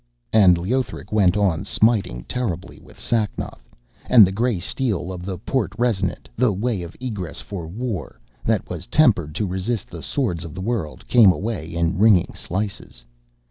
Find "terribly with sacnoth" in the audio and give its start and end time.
2.23-3.69